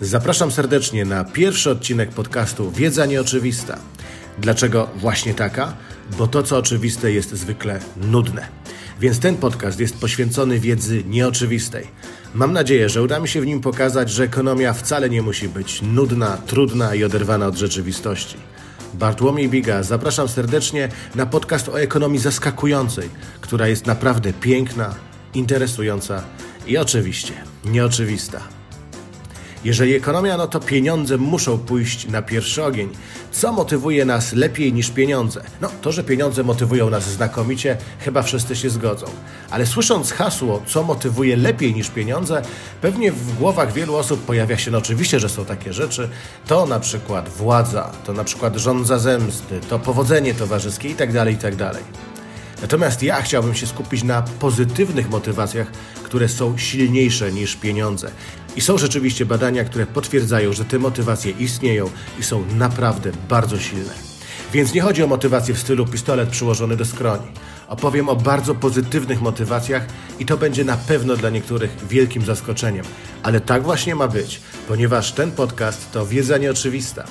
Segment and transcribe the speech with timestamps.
[0.00, 3.78] Zapraszam serdecznie na pierwszy odcinek podcastu Wiedza Nieoczywista.
[4.38, 5.72] Dlaczego właśnie taka?
[6.18, 8.46] Bo to, co oczywiste, jest zwykle nudne.
[9.00, 11.86] Więc ten podcast jest poświęcony wiedzy nieoczywistej.
[12.34, 15.82] Mam nadzieję, że uda mi się w nim pokazać, że ekonomia wcale nie musi być
[15.82, 18.36] nudna, trudna i oderwana od rzeczywistości.
[18.94, 23.08] Bartłomiej Biga, zapraszam serdecznie na podcast o ekonomii zaskakującej,
[23.40, 24.94] która jest naprawdę piękna,
[25.34, 26.22] interesująca
[26.66, 27.32] i oczywiście
[27.64, 28.40] nieoczywista.
[29.64, 32.88] Jeżeli ekonomia, no to pieniądze muszą pójść na pierwszy ogień.
[33.32, 35.42] Co motywuje nas lepiej niż pieniądze?
[35.60, 39.06] No, to, że pieniądze motywują nas znakomicie, chyba wszyscy się zgodzą.
[39.50, 42.42] Ale słysząc hasło, co motywuje lepiej niż pieniądze,
[42.80, 46.08] pewnie w głowach wielu osób pojawia się, no oczywiście, że są takie rzeczy,
[46.46, 51.70] to na przykład władza, to na przykład żądza zemsty, to powodzenie towarzyskie itd., tak itd.
[51.72, 51.82] Tak
[52.62, 55.70] Natomiast ja chciałbym się skupić na pozytywnych motywacjach,
[56.02, 58.10] które są silniejsze niż pieniądze.
[58.56, 64.14] I są rzeczywiście badania, które potwierdzają, że te motywacje istnieją i są naprawdę bardzo silne.
[64.52, 67.26] Więc nie chodzi o motywację w stylu pistolet przyłożony do skroni.
[67.68, 69.86] Opowiem o bardzo pozytywnych motywacjach
[70.18, 72.84] i to będzie na pewno dla niektórych wielkim zaskoczeniem.
[73.22, 77.04] Ale tak właśnie ma być, ponieważ ten podcast to wiedza nieoczywista.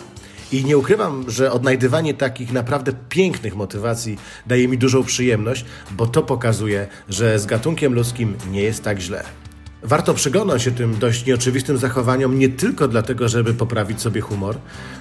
[0.51, 6.21] I nie ukrywam, że odnajdywanie takich naprawdę pięknych motywacji daje mi dużą przyjemność, bo to
[6.21, 9.23] pokazuje, że z gatunkiem ludzkim nie jest tak źle.
[9.83, 14.57] Warto przyglądać się tym dość nieoczywistym zachowaniom nie tylko dlatego, żeby poprawić sobie humor,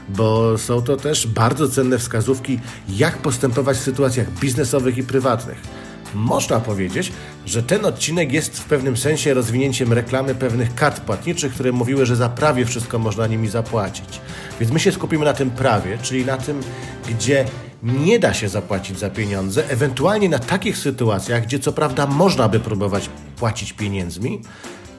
[0.08, 5.81] bo są to też bardzo cenne wskazówki, jak postępować w sytuacjach biznesowych i prywatnych.
[6.14, 7.12] Można powiedzieć,
[7.46, 12.16] że ten odcinek jest w pewnym sensie rozwinięciem reklamy pewnych kart płatniczych, które mówiły, że
[12.16, 14.20] za prawie wszystko można nimi zapłacić.
[14.60, 16.60] Więc my się skupimy na tym prawie, czyli na tym,
[17.08, 17.44] gdzie
[17.82, 22.60] nie da się zapłacić za pieniądze, ewentualnie na takich sytuacjach, gdzie co prawda można by
[22.60, 24.40] próbować płacić pieniędzmi,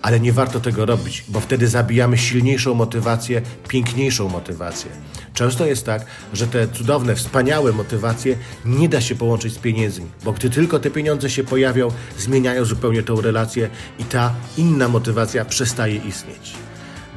[0.04, 4.92] ale nie warto tego robić, bo wtedy zabijamy silniejszą motywację, piękniejszą motywację.
[5.34, 10.32] Często jest tak, że te cudowne, wspaniałe motywacje nie da się połączyć z pieniędzmi, bo
[10.32, 11.88] gdy tylko te pieniądze się pojawią,
[12.20, 13.70] zmieniają zupełnie tą relację
[14.00, 16.54] i ta inna motywacja przestaje istnieć.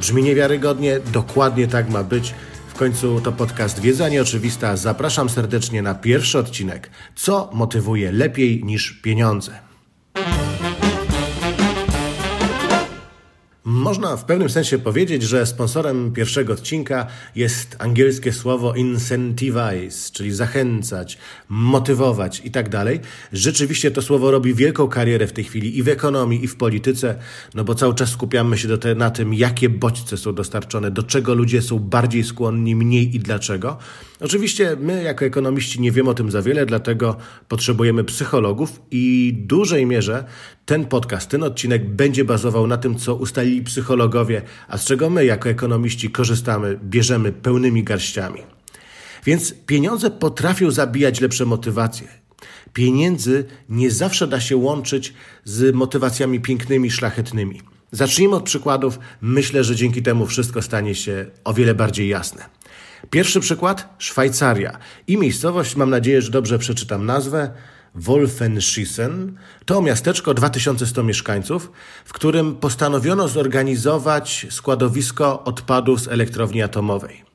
[0.01, 2.35] Brzmi niewiarygodnie, dokładnie tak ma być.
[2.69, 4.77] W końcu to podcast Wiedza Nieoczywista.
[4.77, 6.91] Zapraszam serdecznie na pierwszy odcinek.
[7.15, 9.59] Co motywuje lepiej niż pieniądze?
[13.77, 21.19] Można w pewnym sensie powiedzieć, że sponsorem pierwszego odcinka jest angielskie słowo incentivize, czyli zachęcać,
[21.49, 23.01] motywować i tak dalej.
[23.33, 27.19] Rzeczywiście to słowo robi wielką karierę w tej chwili i w ekonomii, i w polityce,
[27.55, 31.35] no bo cały czas skupiamy się te, na tym, jakie bodźce są dostarczone, do czego
[31.35, 33.79] ludzie są bardziej skłonni, mniej i dlaczego.
[34.21, 37.17] Oczywiście my jako ekonomiści nie wiemy o tym za wiele, dlatego
[37.49, 40.25] potrzebujemy psychologów i w dużej mierze
[40.67, 45.25] ten podcast, ten odcinek będzie bazował na tym, co ustalili psychologowie, a z czego my
[45.25, 48.41] jako ekonomiści korzystamy, bierzemy pełnymi garściami.
[49.25, 52.09] Więc pieniądze potrafią zabijać lepsze motywacje.
[52.73, 57.61] Pieniędzy nie zawsze da się łączyć z motywacjami pięknymi, szlachetnymi.
[57.91, 58.99] Zacznijmy od przykładów.
[59.21, 62.56] Myślę, że dzięki temu wszystko stanie się o wiele bardziej jasne.
[63.11, 67.51] Pierwszy przykład Szwajcaria i miejscowość, mam nadzieję, że dobrze przeczytam nazwę,
[67.95, 69.37] Wolfenschiessen.
[69.65, 71.73] To miasteczko 2100 mieszkańców,
[72.05, 77.27] w którym postanowiono zorganizować składowisko odpadów z elektrowni atomowej.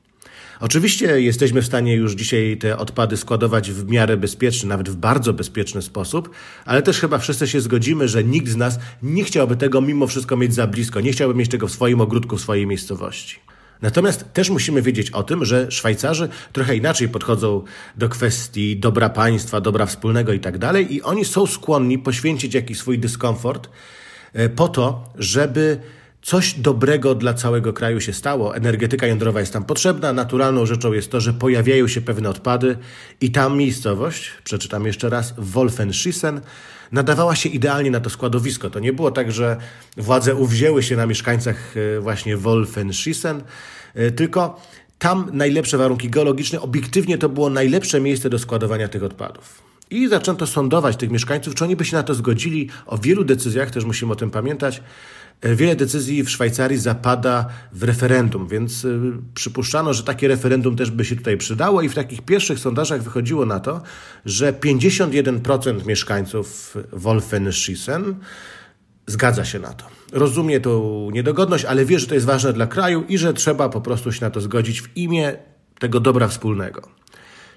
[0.60, 5.32] Oczywiście jesteśmy w stanie już dzisiaj te odpady składować w miarę bezpieczny, nawet w bardzo
[5.32, 6.30] bezpieczny sposób,
[6.64, 10.36] ale też chyba wszyscy się zgodzimy, że nikt z nas nie chciałby tego mimo wszystko
[10.36, 13.51] mieć za blisko, nie chciałby mieć tego w swoim ogródku, w swojej miejscowości.
[13.82, 17.62] Natomiast też musimy wiedzieć o tym, że Szwajcarzy trochę inaczej podchodzą
[17.96, 22.78] do kwestii dobra państwa, dobra wspólnego i tak dalej, i oni są skłonni poświęcić jakiś
[22.78, 23.68] swój dyskomfort
[24.32, 25.80] e, po to, żeby
[26.22, 28.56] coś dobrego dla całego kraju się stało.
[28.56, 30.12] Energetyka jądrowa jest tam potrzebna.
[30.12, 32.78] Naturalną rzeczą jest to, że pojawiają się pewne odpady
[33.20, 36.40] i ta miejscowość, przeczytam jeszcze raz, Wolfenschiessen,
[36.92, 38.70] nadawała się idealnie na to składowisko.
[38.70, 39.56] To nie było tak, że
[39.96, 43.42] władze uwzięły się na mieszkańcach e, właśnie Wolfenschiessen, e,
[44.16, 44.60] tylko
[44.98, 49.62] tam najlepsze warunki geologiczne, obiektywnie to było najlepsze miejsce do składowania tych odpadów.
[49.90, 52.68] I zaczęto sądować tych mieszkańców, czy oni by się na to zgodzili.
[52.86, 54.82] O wielu decyzjach, też musimy o tym pamiętać,
[55.40, 58.86] e, wiele decyzji w Szwajcarii zapada w referendum, więc
[59.34, 63.46] przypuszczano, że takie referendum też by się tutaj przydało i w takich pierwszych sondażach wychodziło
[63.46, 63.82] na to,
[64.24, 68.14] że 51% mieszkańców Wolfenschiessen
[69.06, 70.01] zgadza się na to.
[70.12, 73.80] Rozumie tą niedogodność, ale wie, że to jest ważne dla kraju i że trzeba po
[73.80, 75.36] prostu się na to zgodzić w imię
[75.78, 77.01] tego dobra wspólnego.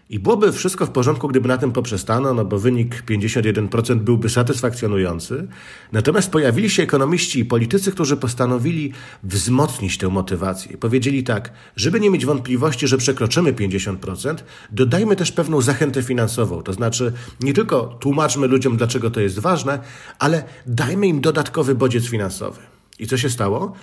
[0.09, 5.47] I byłoby wszystko w porządku, gdyby na tym poprzestano, no bo wynik 51% byłby satysfakcjonujący.
[5.91, 8.93] Natomiast pojawili się ekonomiści i politycy, którzy postanowili
[9.23, 10.77] wzmocnić tę motywację.
[10.77, 14.35] Powiedzieli tak, żeby nie mieć wątpliwości, że przekroczymy 50%,
[14.71, 16.63] dodajmy też pewną zachętę finansową.
[16.63, 19.79] To znaczy nie tylko tłumaczmy ludziom, dlaczego to jest ważne,
[20.19, 22.61] ale dajmy im dodatkowy bodziec finansowy.
[22.99, 23.73] I co się stało?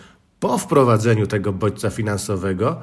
[0.41, 2.81] Po wprowadzeniu tego bodźca finansowego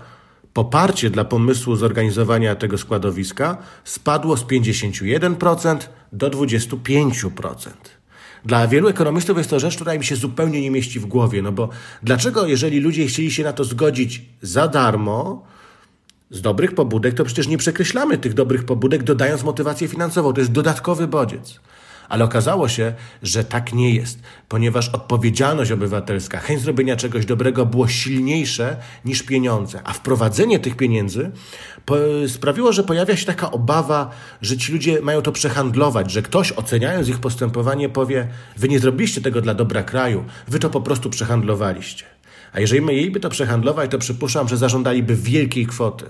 [0.54, 5.78] Poparcie dla pomysłu zorganizowania tego składowiska spadło z 51%
[6.14, 7.72] do 25%.
[8.46, 11.42] Dla wielu ekonomistów jest to rzecz, która im się zupełnie nie mieści w głowie.
[11.42, 11.70] No bo
[12.04, 15.44] dlaczego, jeżeli ludzie chcieli się na to zgodzić za darmo,
[16.32, 20.34] z dobrych pobudek, to przecież nie przekreślamy tych dobrych pobudek, dodając motywację finansową.
[20.34, 21.60] To jest dodatkowy bodziec.
[22.10, 27.88] Ale okazało się, że tak nie jest, ponieważ odpowiedzialność obywatelska, chęć zrobienia czegoś dobrego było
[27.88, 31.32] silniejsze niż pieniądze, a wprowadzenie tych pieniędzy
[32.28, 34.10] sprawiło, że pojawia się taka obawa,
[34.42, 38.28] że ci ludzie mają to przehandlować, że ktoś oceniając ich postępowanie powie:
[38.58, 42.06] Wy nie zrobiliście tego dla dobra kraju, wy to po prostu przehandlowaliście.
[42.54, 46.06] A jeżeli mieliby to przehandlować, to przypuszczam, że zażądaliby wielkiej kwoty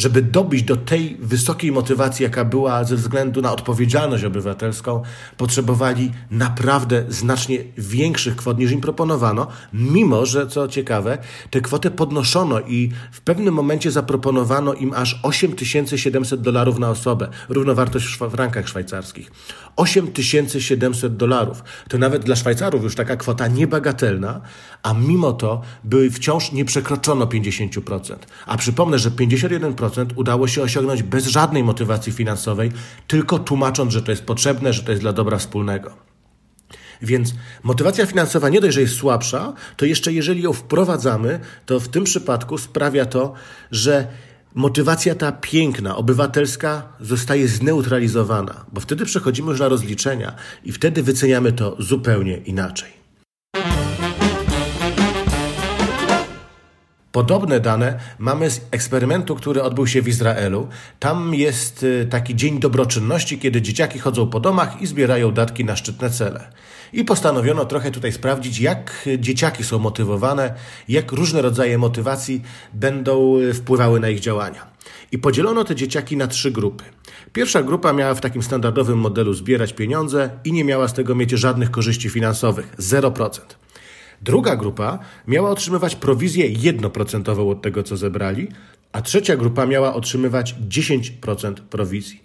[0.00, 5.02] żeby dobić do tej wysokiej motywacji, jaka była ze względu na odpowiedzialność obywatelską,
[5.36, 11.18] potrzebowali naprawdę znacznie większych kwot niż im proponowano, mimo że, co ciekawe,
[11.50, 18.06] tę kwotę podnoszono i w pewnym momencie zaproponowano im aż 8700 dolarów na osobę, równowartość
[18.06, 19.30] w frankach szwajcarskich.
[19.76, 21.64] 8700 dolarów.
[21.88, 24.40] To nawet dla Szwajcarów już taka kwota niebagatelna,
[24.82, 28.16] a mimo to były wciąż nie przekroczono 50%.
[28.46, 32.72] A przypomnę, że 51% udało się osiągnąć bez żadnej motywacji finansowej,
[33.06, 36.10] tylko tłumacząc, że to jest potrzebne, że to jest dla dobra wspólnego.
[37.02, 41.88] Więc motywacja finansowa nie dość, że jest słabsza, to jeszcze jeżeli ją wprowadzamy, to w
[41.88, 43.34] tym przypadku sprawia to,
[43.70, 44.06] że
[44.54, 50.34] motywacja ta piękna, obywatelska zostaje zneutralizowana, bo wtedy przechodzimy już na rozliczenia
[50.64, 52.99] i wtedy wyceniamy to zupełnie inaczej.
[57.12, 60.68] Podobne dane mamy z eksperymentu, który odbył się w Izraelu.
[60.98, 65.76] Tam jest y, taki dzień dobroczynności, kiedy dzieciaki chodzą po domach i zbierają datki na
[65.76, 66.50] szczytne cele.
[66.92, 70.54] I postanowiono trochę tutaj sprawdzić, jak dzieciaki są motywowane,
[70.88, 72.42] jak różne rodzaje motywacji
[72.74, 74.70] będą y, wpływały na ich działania.
[75.12, 76.84] I podzielono te dzieciaki na trzy grupy.
[77.32, 81.30] Pierwsza grupa miała w takim standardowym modelu zbierać pieniądze i nie miała z tego mieć
[81.30, 83.40] żadnych korzyści finansowych 0%.
[84.20, 88.48] Druga grupa miała otrzymywać prowizję 1% od tego, co zebrali,
[88.92, 92.22] a trzecia grupa miała otrzymywać 10% prowizji.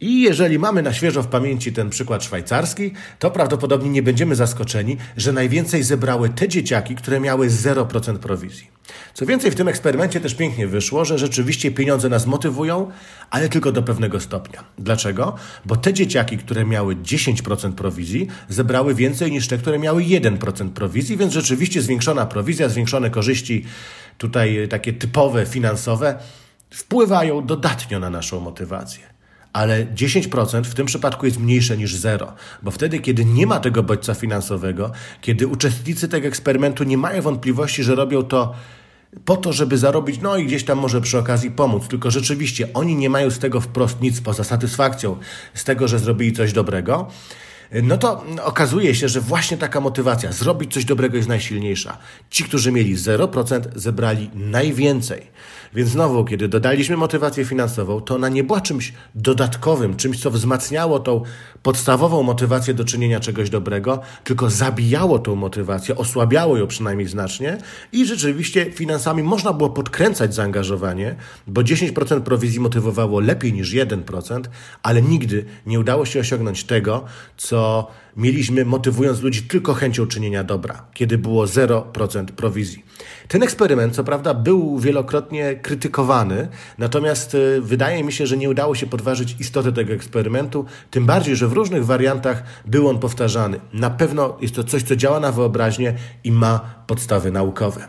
[0.00, 4.96] I jeżeli mamy na świeżo w pamięci ten przykład szwajcarski, to prawdopodobnie nie będziemy zaskoczeni,
[5.16, 8.77] że najwięcej zebrały te dzieciaki, które miały 0% prowizji.
[9.14, 12.90] Co więcej, w tym eksperymencie też pięknie wyszło, że rzeczywiście pieniądze nas motywują,
[13.30, 14.64] ale tylko do pewnego stopnia.
[14.78, 15.34] Dlaczego?
[15.64, 21.16] Bo te dzieciaki, które miały 10% prowizji, zebrały więcej niż te, które miały 1% prowizji,
[21.16, 23.64] więc rzeczywiście zwiększona prowizja, zwiększone korzyści,
[24.18, 26.18] tutaj takie typowe, finansowe,
[26.70, 29.18] wpływają dodatnio na naszą motywację
[29.52, 32.32] ale 10% w tym przypadku jest mniejsze niż zero,
[32.62, 37.82] bo wtedy, kiedy nie ma tego bodźca finansowego, kiedy uczestnicy tego eksperymentu nie mają wątpliwości,
[37.82, 38.54] że robią to
[39.24, 42.96] po to, żeby zarobić, no i gdzieś tam może przy okazji pomóc, tylko rzeczywiście oni
[42.96, 45.16] nie mają z tego wprost nic poza satysfakcją,
[45.54, 47.08] z tego, że zrobili coś dobrego,
[47.82, 51.98] no to okazuje się, że właśnie taka motywacja, zrobić coś dobrego jest najsilniejsza.
[52.30, 55.26] Ci, którzy mieli 0%, zebrali najwięcej.
[55.74, 60.98] Więc znowu, kiedy dodaliśmy motywację finansową, to ona nie była czymś dodatkowym, czymś, co wzmacniało
[60.98, 61.22] tą
[61.62, 67.58] podstawową motywację do czynienia czegoś dobrego, tylko zabijało tą motywację, osłabiało ją przynajmniej znacznie
[67.92, 74.42] i rzeczywiście finansami można było podkręcać zaangażowanie, bo 10% prowizji motywowało lepiej niż 1%,
[74.82, 77.04] ale nigdy nie udało się osiągnąć tego,
[77.36, 82.84] co mieliśmy motywując ludzi tylko chęcią czynienia dobra, kiedy było 0% prowizji.
[83.28, 86.48] Ten eksperyment, co prawda, był wielokrotnie krytykowany,
[86.78, 91.36] natomiast y, wydaje mi się, że nie udało się podważyć istoty tego eksperymentu, tym bardziej,
[91.36, 93.60] że w różnych wariantach był on powtarzany.
[93.72, 95.94] Na pewno jest to coś, co działa na wyobraźnię
[96.24, 97.88] i ma podstawy naukowe.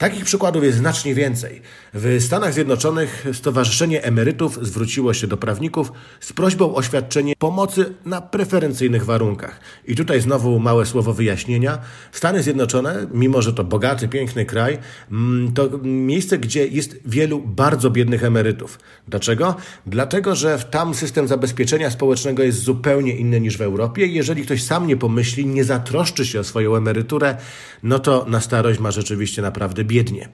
[0.00, 1.62] Takich przykładów jest znacznie więcej.
[1.94, 8.20] W Stanach Zjednoczonych Stowarzyszenie Emerytów zwróciło się do prawników z prośbą o świadczenie pomocy na
[8.20, 9.60] preferencyjnych warunkach.
[9.86, 11.78] I tutaj znowu małe słowo wyjaśnienia.
[12.12, 14.78] Stany Zjednoczone, mimo że to bogaty, piękny kraj,
[15.10, 18.78] mm, to miejsce, gdzie jest wielu bardzo biednych emerytów.
[19.08, 19.56] Dlaczego?
[19.86, 24.86] Dlatego, że tam system zabezpieczenia społecznego jest zupełnie inny niż w Europie jeżeli ktoś sam
[24.86, 27.36] nie pomyśli, nie zatroszczy się o swoją emeryturę,
[27.82, 30.28] no to na starość ma rzeczywiście naprawdę biednie.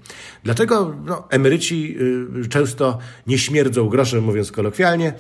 [0.45, 1.97] Dlatego no, emeryci
[2.45, 5.13] y, często nie śmierdzą groszem, mówiąc kolokwialnie,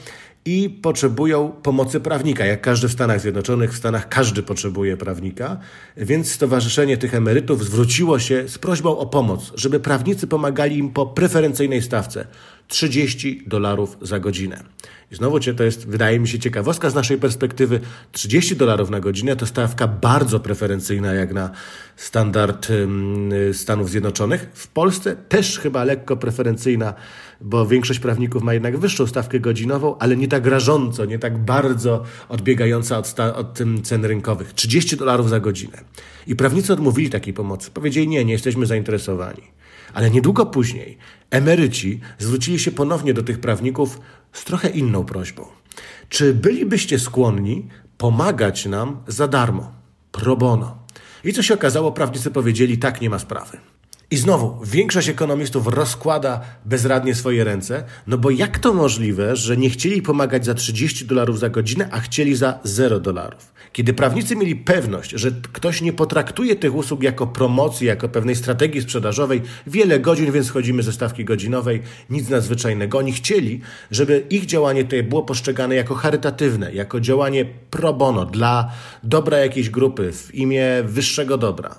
[0.47, 2.45] i potrzebują pomocy prawnika.
[2.45, 5.59] Jak każdy w Stanach Zjednoczonych, w Stanach każdy potrzebuje prawnika,
[5.97, 11.07] więc Stowarzyszenie tych Emerytów zwróciło się z prośbą o pomoc, żeby prawnicy pomagali im po
[11.07, 12.27] preferencyjnej stawce
[12.69, 14.63] 30 dolarów za godzinę.
[15.13, 17.81] I znowu to jest, wydaje mi się, ciekawostka z naszej perspektywy.
[18.13, 21.51] 30 dolarów na godzinę to stawka bardzo preferencyjna jak na
[21.97, 22.69] standard
[23.53, 24.51] Stanów Zjednoczonych.
[24.55, 26.95] W Polsce też chyba lekko preferencyjna,
[27.41, 32.05] bo większość prawników ma jednak wyższą stawkę godzinową, ale nie tak rażąco, nie tak bardzo
[32.29, 34.53] odbiegająca od, od cen rynkowych.
[34.53, 35.79] 30 dolarów za godzinę.
[36.27, 37.71] I prawnicy odmówili takiej pomocy.
[37.71, 39.43] Powiedzieli, nie, nie jesteśmy zainteresowani.
[39.95, 40.99] Ale niedługo później
[41.31, 44.01] emeryci zwrócili się ponownie do tych prawników
[44.33, 45.45] z trochę inną prośbą.
[46.09, 49.73] Czy bylibyście skłonni pomagać nam za darmo,
[50.13, 50.79] pro bono?
[51.25, 53.59] I co się okazało, prawnicy powiedzieli, tak, nie ma sprawy.
[54.11, 59.71] I znowu, większość ekonomistów rozkłada bezradnie swoje ręce, no bo jak to możliwe, że nie
[59.71, 63.53] chcieli pomagać za 30 dolarów za godzinę, a chcieli za 0 dolarów?
[63.77, 68.83] Kiedy prawnicy mieli pewność, że ktoś nie potraktuje tych usług jako promocji, jako pewnej strategii
[68.83, 72.99] sprzedażowej, wiele godzin, więc chodzimy ze stawki godzinowej, nic nadzwyczajnego.
[72.99, 78.73] Oni chcieli, żeby ich działanie tutaj było postrzegane jako charytatywne, jako działanie pro bono, dla
[79.03, 81.75] dobra jakiejś grupy, w imię wyższego dobra.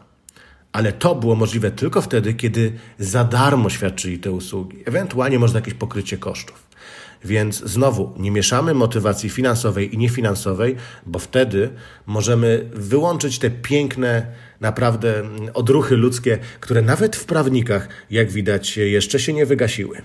[0.71, 4.77] Ale to było możliwe tylko wtedy, kiedy za darmo świadczyli te usługi.
[4.85, 6.66] Ewentualnie można jakieś pokrycie kosztów.
[7.25, 11.69] Więc znowu nie mieszamy motywacji finansowej i niefinansowej, bo wtedy
[12.05, 14.25] możemy wyłączyć te piękne,
[14.59, 20.01] naprawdę odruchy ludzkie, które nawet w prawnikach, jak widać, jeszcze się nie wygasiły.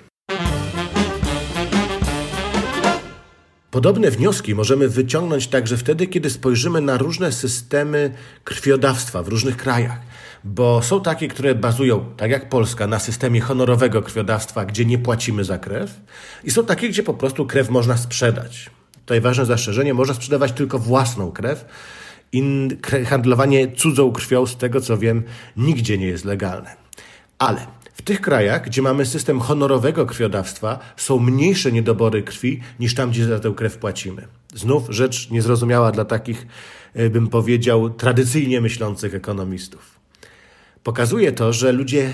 [3.70, 8.12] Podobne wnioski możemy wyciągnąć także wtedy, kiedy spojrzymy na różne systemy
[8.44, 10.00] krwiodawstwa w różnych krajach
[10.44, 15.44] bo są takie, które bazują, tak jak Polska, na systemie honorowego krwiodawstwa, gdzie nie płacimy
[15.44, 16.00] za krew,
[16.44, 18.70] i są takie, gdzie po prostu krew można sprzedać.
[18.92, 21.64] Tutaj ważne zastrzeżenie, można sprzedawać tylko własną krew.
[22.32, 22.68] I
[23.06, 25.22] handlowanie cudzą krwią, z tego co wiem,
[25.56, 26.76] nigdzie nie jest legalne.
[27.38, 33.10] Ale w tych krajach, gdzie mamy system honorowego krwiodawstwa, są mniejsze niedobory krwi niż tam,
[33.10, 34.28] gdzie za tę krew płacimy.
[34.54, 36.46] Znów rzecz niezrozumiała dla takich,
[36.94, 40.01] e, bym powiedział, tradycyjnie myślących ekonomistów.
[40.84, 42.12] Pokazuje to, że ludzie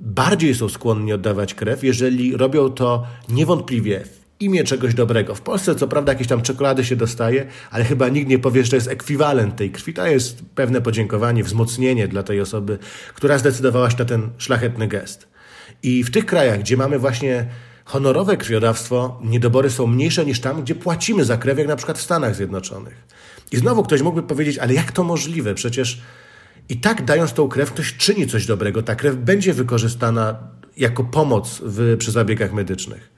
[0.00, 5.34] bardziej są skłonni oddawać krew, jeżeli robią to niewątpliwie w imię czegoś dobrego.
[5.34, 8.70] W Polsce co prawda jakieś tam czekolady się dostaje, ale chyba nikt nie powie, że
[8.70, 9.94] to jest ekwiwalent tej krwi.
[9.94, 12.78] To jest pewne podziękowanie, wzmocnienie dla tej osoby,
[13.14, 15.28] która zdecydowała się na ten szlachetny gest.
[15.82, 17.46] I w tych krajach, gdzie mamy właśnie
[17.84, 22.02] honorowe krwiodawstwo, niedobory są mniejsze niż tam, gdzie płacimy za krew, jak na przykład w
[22.02, 23.06] Stanach Zjednoczonych.
[23.52, 25.54] I znowu ktoś mógłby powiedzieć, ale jak to możliwe?
[25.54, 26.00] Przecież
[26.68, 28.82] i tak dając tą krew, ktoś czyni coś dobrego.
[28.82, 30.36] Ta krew będzie wykorzystana
[30.76, 33.10] jako pomoc w, przy zabiegach medycznych.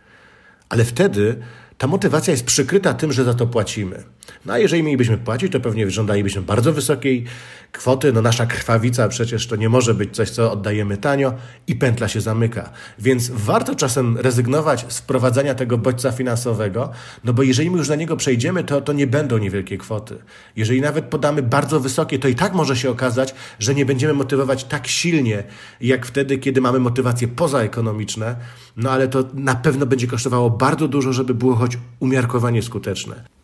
[0.68, 1.36] Ale wtedy
[1.78, 4.02] ta motywacja jest przykryta tym, że za to płacimy.
[4.46, 7.24] No a jeżeli mielibyśmy płacić, to pewnie żądalibyśmy bardzo wysokiej
[7.72, 8.12] kwoty.
[8.12, 11.34] No nasza krwawica przecież to nie może być coś, co oddajemy tanio
[11.66, 12.70] i pętla się zamyka.
[12.98, 16.90] Więc warto czasem rezygnować z wprowadzania tego bodźca finansowego,
[17.24, 20.16] no bo jeżeli my już na niego przejdziemy, to, to nie będą niewielkie kwoty.
[20.56, 24.64] Jeżeli nawet podamy bardzo wysokie, to i tak może się okazać, że nie będziemy motywować
[24.64, 25.44] tak silnie,
[25.80, 28.36] jak wtedy, kiedy mamy motywacje pozaekonomiczne,
[28.76, 33.37] no ale to na pewno będzie kosztowało bardzo dużo, żeby było choć umiarkowanie skuteczne.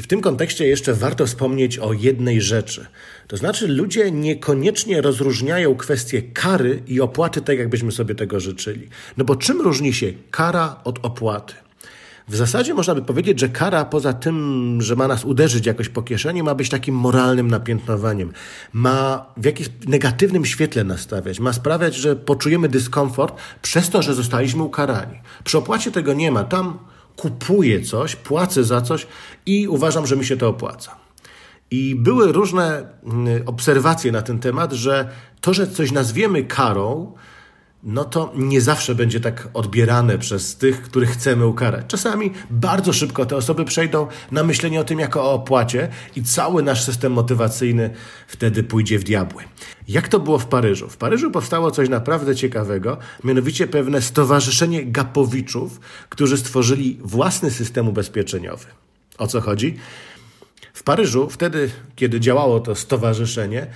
[0.00, 2.86] I w tym kontekście jeszcze warto wspomnieć o jednej rzeczy.
[3.28, 8.88] To znaczy, ludzie niekoniecznie rozróżniają kwestie kary i opłaty tak, jakbyśmy sobie tego życzyli.
[9.16, 11.54] No bo czym różni się kara od opłaty?
[12.28, 16.02] W zasadzie można by powiedzieć, że kara poza tym, że ma nas uderzyć jakoś po
[16.02, 18.32] kieszeni, ma być takim moralnym napiętnowaniem.
[18.72, 21.40] Ma w jakimś negatywnym świetle nastawiać.
[21.40, 25.20] Ma sprawiać, że poczujemy dyskomfort przez to, że zostaliśmy ukarani.
[25.44, 26.44] Przy opłacie tego nie ma.
[26.44, 26.78] Tam
[27.20, 29.06] kupuję coś, płacę za coś
[29.46, 30.96] i uważam, że mi się to opłaca.
[31.70, 35.10] I były różne mm, obserwacje na ten temat, że
[35.40, 37.12] to, że coś nazwiemy karą,
[37.82, 41.84] no to nie zawsze będzie tak odbierane przez tych, których chcemy ukarać.
[41.88, 46.62] Czasami bardzo szybko te osoby przejdą na myślenie o tym jako o opłacie i cały
[46.62, 47.90] nasz system motywacyjny
[48.26, 49.42] wtedy pójdzie w diabły.
[49.88, 50.88] Jak to było w Paryżu?
[50.88, 58.66] W Paryżu powstało coś naprawdę ciekawego, mianowicie pewne stowarzyszenie gapowiczów, którzy stworzyli własny system ubezpieczeniowy.
[59.18, 59.76] O co chodzi?
[60.72, 63.66] W Paryżu, wtedy, kiedy działało to stowarzyszenie,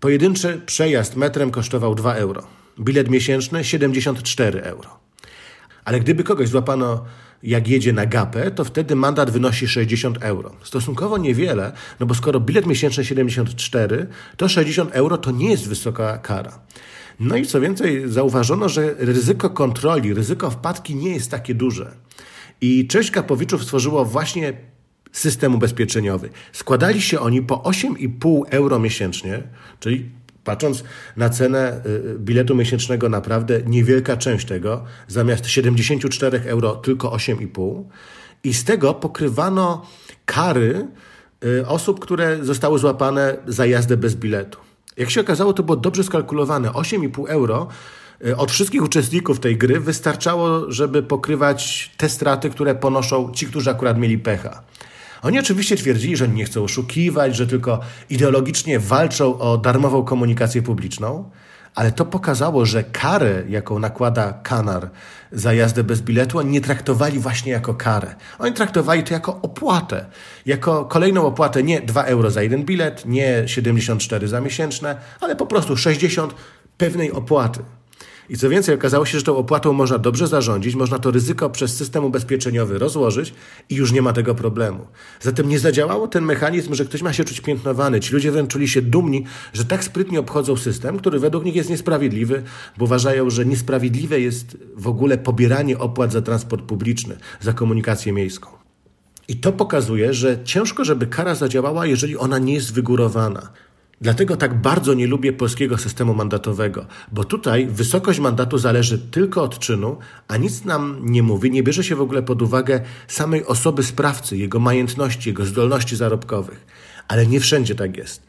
[0.00, 2.59] pojedynczy przejazd metrem kosztował 2 euro.
[2.80, 4.98] Bilet miesięczny 74 euro.
[5.84, 7.04] Ale gdyby kogoś złapano
[7.42, 10.52] jak jedzie na gapę, to wtedy mandat wynosi 60 euro.
[10.62, 14.06] Stosunkowo niewiele, no bo skoro bilet miesięczny 74,
[14.36, 16.60] to 60 euro to nie jest wysoka kara.
[17.20, 21.96] No i co więcej, zauważono, że ryzyko kontroli, ryzyko wpadki nie jest takie duże.
[22.60, 24.52] I część kapowiczów stworzyło właśnie
[25.12, 26.30] system ubezpieczeniowy.
[26.52, 29.42] Składali się oni po 8,5 euro miesięcznie,
[29.80, 30.10] czyli
[30.50, 30.84] patrząc
[31.16, 37.84] na cenę y, biletu miesięcznego, naprawdę niewielka część tego, zamiast 74 euro tylko 8,5.
[38.44, 39.86] I z tego pokrywano
[40.26, 40.86] kary
[41.44, 44.58] y, osób, które zostały złapane za jazdę bez biletu.
[44.96, 46.68] Jak się okazało, to było dobrze skalkulowane.
[46.68, 47.68] 8,5 euro
[48.26, 53.70] y, od wszystkich uczestników tej gry wystarczało, żeby pokrywać te straty, które ponoszą ci, którzy
[53.70, 54.62] akurat mieli pecha.
[55.22, 61.30] Oni oczywiście twierdzili, że nie chcą oszukiwać, że tylko ideologicznie walczą o darmową komunikację publiczną,
[61.74, 64.90] ale to pokazało, że karę, jaką nakłada Kanar
[65.32, 68.14] za jazdę bez biletu, oni nie traktowali właśnie jako karę.
[68.38, 70.06] Oni traktowali to jako opłatę.
[70.46, 75.46] Jako kolejną opłatę nie 2 euro za jeden bilet, nie 74 za miesięczne, ale po
[75.46, 76.34] prostu 60
[76.78, 77.60] pewnej opłaty.
[78.30, 81.76] I co więcej, okazało się, że tą opłatą można dobrze zarządzić, można to ryzyko przez
[81.76, 83.34] system ubezpieczeniowy rozłożyć
[83.68, 84.86] i już nie ma tego problemu.
[85.20, 88.00] Zatem nie zadziałało ten mechanizm, że ktoś ma się czuć piętnowany.
[88.00, 91.70] Ci ludzie wręcz czuli się dumni, że tak sprytnie obchodzą system, który według nich jest
[91.70, 92.42] niesprawiedliwy,
[92.78, 98.48] bo uważają, że niesprawiedliwe jest w ogóle pobieranie opłat za transport publiczny, za komunikację miejską.
[99.28, 103.50] I to pokazuje, że ciężko, żeby kara zadziałała, jeżeli ona nie jest wygórowana.
[104.02, 109.58] Dlatego tak bardzo nie lubię polskiego systemu mandatowego, bo tutaj wysokość mandatu zależy tylko od
[109.58, 109.96] czynu,
[110.28, 114.36] a nic nam nie mówi, nie bierze się w ogóle pod uwagę samej osoby sprawcy,
[114.36, 116.66] jego majętności, jego zdolności zarobkowych.
[117.08, 118.22] Ale nie wszędzie tak jest.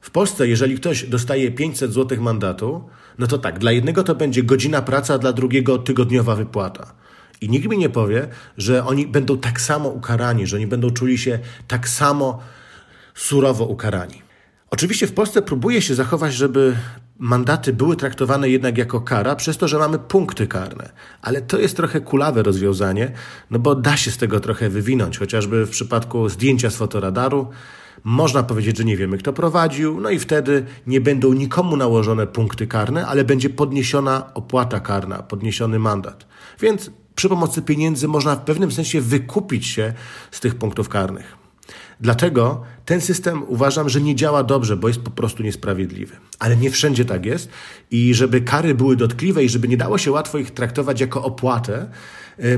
[0.00, 2.84] W Polsce, jeżeli ktoś dostaje 500 zł mandatu,
[3.18, 6.94] no to tak, dla jednego to będzie godzina praca, dla drugiego tygodniowa wypłata.
[7.40, 11.18] I nikt mi nie powie, że oni będą tak samo ukarani, że oni będą czuli
[11.18, 11.38] się
[11.68, 12.40] tak samo
[13.14, 14.23] surowo ukarani.
[14.74, 16.76] Oczywiście w Polsce próbuje się zachować, żeby
[17.18, 20.92] mandaty były traktowane jednak jako kara, przez to, że mamy punkty karne.
[21.22, 23.12] Ale to jest trochę kulawe rozwiązanie,
[23.50, 27.50] no bo da się z tego trochę wywinąć, chociażby w przypadku zdjęcia z fotoradaru.
[28.04, 32.66] Można powiedzieć, że nie wiemy, kto prowadził, no i wtedy nie będą nikomu nałożone punkty
[32.66, 36.26] karne, ale będzie podniesiona opłata karna, podniesiony mandat.
[36.60, 39.92] Więc przy pomocy pieniędzy można w pewnym sensie wykupić się
[40.30, 41.43] z tych punktów karnych.
[42.04, 46.16] Dlatego ten system uważam, że nie działa dobrze, bo jest po prostu niesprawiedliwy.
[46.38, 47.48] Ale nie wszędzie tak jest
[47.90, 51.88] i żeby kary były dotkliwe i żeby nie dało się łatwo ich traktować jako opłatę,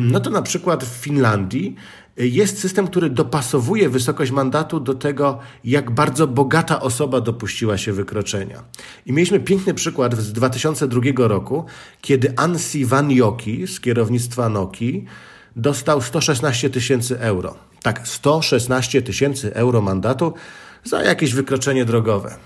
[0.00, 1.76] no to na przykład w Finlandii
[2.20, 7.92] y, jest system, który dopasowuje wysokość mandatu do tego, jak bardzo bogata osoba dopuściła się
[7.92, 8.62] wykroczenia.
[9.06, 11.64] I mieliśmy piękny przykład z 2002 roku,
[12.00, 15.06] kiedy Ansi Vanjoki z kierownictwa Noki
[15.56, 17.54] dostał 116 tysięcy euro.
[17.82, 20.34] Tak, 116 tysięcy euro mandatu
[20.84, 22.36] za jakieś wykroczenie drogowe.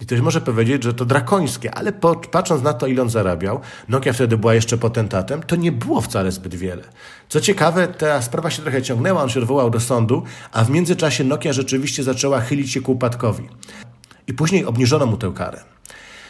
[0.00, 1.92] I ktoś może powiedzieć, że to drakońskie, ale
[2.30, 6.32] patrząc na to, ile on zarabiał, Nokia wtedy była jeszcze potentatem, to nie było wcale
[6.32, 6.82] zbyt wiele.
[7.28, 11.24] Co ciekawe, ta sprawa się trochę ciągnęła, on się odwołał do sądu, a w międzyczasie
[11.24, 13.48] Nokia rzeczywiście zaczęła chylić się ku upadkowi.
[14.26, 15.64] I później obniżono mu tę karę.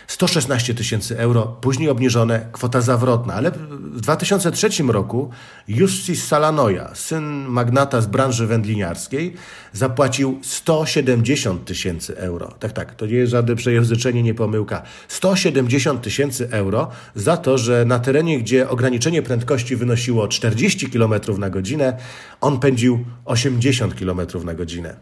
[0.07, 3.35] 116 tysięcy euro, później obniżone, kwota zawrotna.
[3.35, 5.31] Ale w 2003 roku
[5.69, 9.35] Jussi Salanoja, syn magnata z branży wędliniarskiej,
[9.73, 12.55] zapłacił 170 tysięcy euro.
[12.59, 14.83] Tak, tak, to nie jest żadne przejęzyczenie, nie pomyłka.
[15.09, 21.51] 170 tysięcy euro za to, że na terenie, gdzie ograniczenie prędkości wynosiło 40 km na
[21.51, 21.97] godzinę,
[22.41, 24.97] on pędził 80 km na godzinę.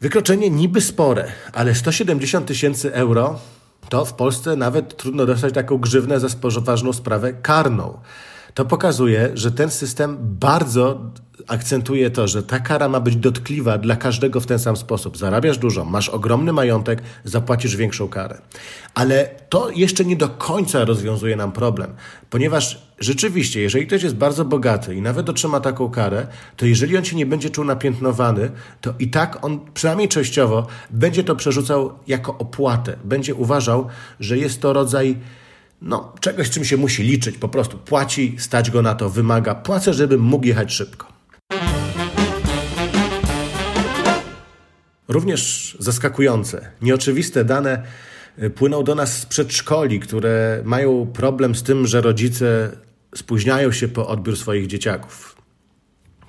[0.00, 3.38] Wykroczenie niby spore, ale 170 tysięcy euro
[3.90, 6.28] to w Polsce nawet trudno dostać taką grzywnę za
[6.60, 7.98] ważną sprawę karną.
[8.54, 11.10] To pokazuje, że ten system bardzo
[11.48, 15.16] akcentuje to, że ta kara ma być dotkliwa dla każdego w ten sam sposób.
[15.16, 18.38] Zarabiasz dużo, masz ogromny majątek, zapłacisz większą karę.
[18.94, 21.94] Ale to jeszcze nie do końca rozwiązuje nam problem,
[22.30, 27.04] ponieważ rzeczywiście, jeżeli ktoś jest bardzo bogaty i nawet otrzyma taką karę, to jeżeli on
[27.04, 32.38] się nie będzie czuł napiętnowany, to i tak on przynajmniej częściowo będzie to przerzucał jako
[32.38, 32.96] opłatę.
[33.04, 33.86] Będzie uważał,
[34.20, 35.16] że jest to rodzaj
[35.82, 37.38] no, czegoś, czym się musi liczyć.
[37.38, 39.54] Po prostu płaci, stać go na to, wymaga.
[39.54, 41.06] Płacę, żeby mógł jechać szybko.
[45.08, 47.82] Również zaskakujące, nieoczywiste dane
[48.42, 52.76] y, płyną do nas z przedszkoli, które mają problem z tym, że rodzice
[53.14, 55.36] spóźniają się po odbiór swoich dzieciaków.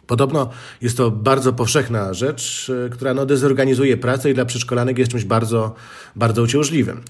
[0.07, 0.49] Podobno
[0.81, 5.25] jest to bardzo powszechna rzecz, y, która no, dezorganizuje pracę i dla przedszkolanek jest czymś
[5.25, 5.75] bardzo,
[6.15, 7.01] bardzo uciążliwym.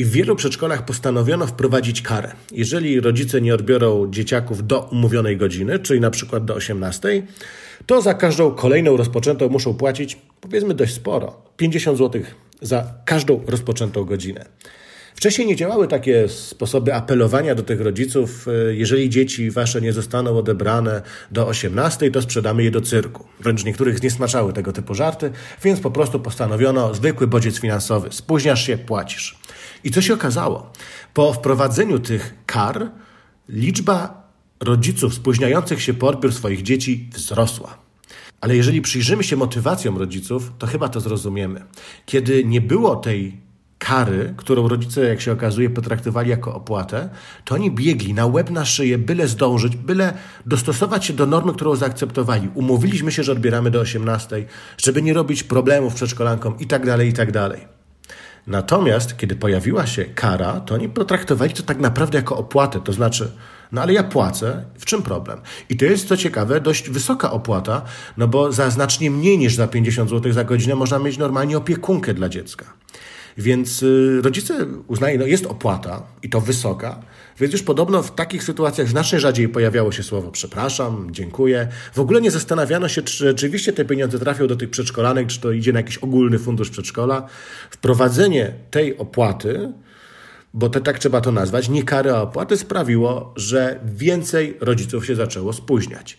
[0.00, 2.32] I w wielu przedszkolach postanowiono wprowadzić karę.
[2.52, 7.22] Jeżeli rodzice nie odbiorą dzieciaków do umówionej godziny, czyli na przykład do 18,
[7.86, 12.22] to za każdą kolejną rozpoczętą muszą płacić, powiedzmy dość sporo, 50 zł
[12.62, 14.44] za każdą rozpoczętą godzinę.
[15.20, 20.38] Wcześniej nie działały takie sposoby apelowania do tych rodziców, e, jeżeli dzieci wasze nie zostaną
[20.38, 23.26] odebrane do 18, to sprzedamy je do cyrku.
[23.40, 25.30] Wręcz niektórych zniesmaczały tego typu żarty,
[25.62, 28.08] więc po prostu postanowiono zwykły bodziec finansowy.
[28.12, 29.38] Spóźniasz się, płacisz.
[29.84, 30.72] I co się okazało?
[31.14, 32.90] Po wprowadzeniu tych kar
[33.48, 34.28] liczba
[34.60, 37.78] rodziców spóźniających się po odbiór swoich dzieci wzrosła.
[38.40, 41.64] Ale jeżeli przyjrzymy się motywacjom rodziców, to chyba to zrozumiemy.
[42.06, 43.49] Kiedy nie było tej
[43.80, 47.08] kary, którą rodzice, jak się okazuje, potraktowali jako opłatę,
[47.44, 50.12] to oni biegli na łeb na szyję, byle zdążyć, byle
[50.46, 52.48] dostosować się do normy, którą zaakceptowali.
[52.54, 54.44] Umówiliśmy się, że odbieramy do 18,
[54.78, 57.30] żeby nie robić problemów przedszkolankom i tak dalej, i tak.
[58.46, 63.30] Natomiast, kiedy pojawiła się kara, to oni potraktowali to tak naprawdę jako opłatę, to znaczy,
[63.72, 65.40] no ale ja płacę, w czym problem?
[65.68, 67.82] I to jest, co ciekawe, dość wysoka opłata,
[68.16, 72.14] no bo za znacznie mniej niż za 50 zł za godzinę można mieć normalnie opiekunkę
[72.14, 72.79] dla dziecka.
[73.38, 77.02] Więc y, rodzice uznają, no jest opłata i to wysoka,
[77.40, 81.68] więc już podobno w takich sytuacjach znacznie rzadziej pojawiało się słowo przepraszam, dziękuję.
[81.94, 85.52] W ogóle nie zastanawiano się, czy rzeczywiście te pieniądze trafią do tych przedszkolanek, czy to
[85.52, 87.26] idzie na jakiś ogólny fundusz przedszkola.
[87.70, 89.72] Wprowadzenie tej opłaty,
[90.54, 95.52] bo to, tak trzeba to nazwać, nie kary, opłaty sprawiło, że więcej rodziców się zaczęło
[95.52, 96.18] spóźniać.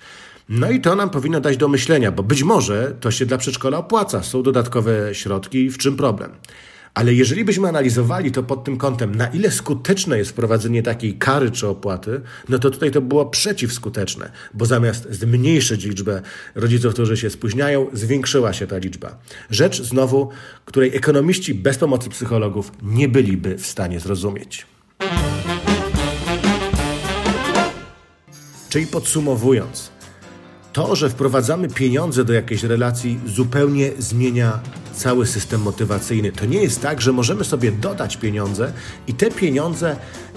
[0.50, 3.78] No i to nam powinno dać do myślenia, bo być może to się dla przedszkola
[3.78, 6.32] opłaca, są dodatkowe środki, w czym problem?
[6.94, 11.52] Ale jeżeli byśmy analizowali to pod tym kątem, na ile skuteczne jest wprowadzenie takiej kary
[11.52, 16.22] czy opłaty, no to tutaj to było przeciwskuteczne, bo zamiast zmniejszyć liczbę
[16.56, 19.18] rodziców, którzy się spóźniają, zwiększyła się ta liczba.
[19.50, 20.30] Rzecz znowu,
[20.66, 24.66] której ekonomiści bez pomocy psychologów nie byliby w stanie zrozumieć.
[28.70, 29.92] Czyli podsumowując,
[30.74, 34.60] to, że wprowadzamy pieniądze do jakiejś relacji, zupełnie zmienia
[34.94, 36.32] cały system motywacyjny.
[36.32, 38.74] To nie jest tak, że możemy sobie dodać pieniądze
[39.08, 39.96] i te pieniądze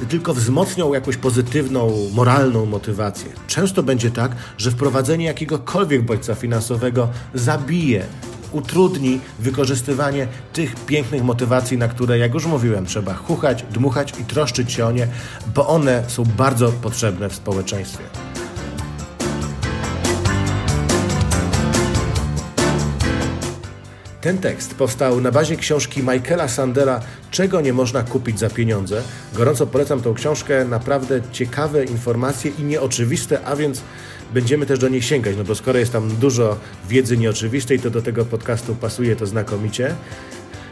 [0.08, 3.30] tylko wzmocnią jakąś pozytywną, moralną motywację.
[3.46, 8.06] Często będzie tak, że wprowadzenie jakiegokolwiek bodźca finansowego zabije
[8.52, 14.72] utrudni wykorzystywanie tych pięknych motywacji, na które, jak już mówiłem, trzeba chuchać, dmuchać i troszczyć
[14.72, 15.08] się o nie,
[15.54, 18.33] bo one są bardzo potrzebne w społeczeństwie.
[24.24, 29.02] Ten tekst powstał na bazie książki Michaela Sandera Czego nie można kupić za pieniądze.
[29.34, 33.82] Gorąco polecam tą książkę, naprawdę ciekawe informacje i nieoczywiste, a więc
[34.34, 36.56] będziemy też do niej sięgać, no bo skoro jest tam dużo
[36.88, 39.94] wiedzy nieoczywistej, to do tego podcastu pasuje to znakomicie.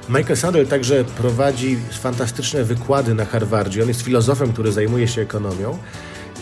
[0.08, 3.82] Michael Sandel także prowadzi fantastyczne wykłady na Harvardzie.
[3.82, 5.78] On jest filozofem, który zajmuje się ekonomią.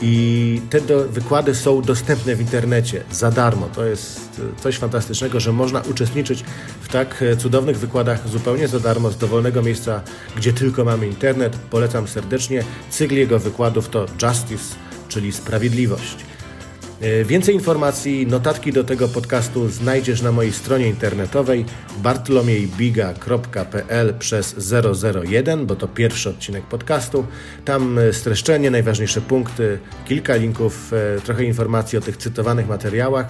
[0.03, 3.69] I te do, wykłady są dostępne w internecie za darmo.
[3.75, 6.45] To jest coś fantastycznego, że można uczestniczyć
[6.81, 10.01] w tak cudownych wykładach zupełnie za darmo z dowolnego miejsca,
[10.37, 11.57] gdzie tylko mamy internet.
[11.71, 12.65] Polecam serdecznie.
[12.91, 14.75] Cykl jego wykładów to Justice,
[15.09, 16.30] czyli sprawiedliwość.
[17.01, 21.65] E, więcej informacji, notatki do tego podcastu znajdziesz na mojej stronie internetowej
[21.99, 24.75] bartlomiejbiga.pl przez
[25.25, 27.27] 001, bo to pierwszy odcinek podcastu.
[27.65, 33.27] Tam e, streszczenie, najważniejsze punkty, kilka linków, e, trochę informacji o tych cytowanych materiałach.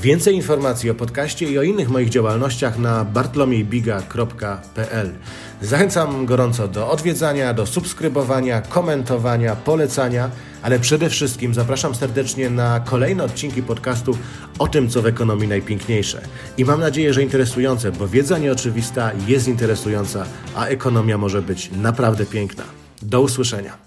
[0.00, 5.14] Więcej informacji o podcaście i o innych moich działalnościach na bartlomiejbiga.pl.
[5.62, 10.30] Zachęcam gorąco do odwiedzania, do subskrybowania, komentowania, polecania,
[10.62, 14.18] ale przede wszystkim zapraszam serdecznie na kolejne odcinki podcastu
[14.58, 16.20] o tym, co w ekonomii najpiękniejsze.
[16.58, 22.26] I mam nadzieję, że interesujące, bo wiedza nieoczywista jest interesująca, a ekonomia może być naprawdę
[22.26, 22.64] piękna.
[23.02, 23.85] Do usłyszenia.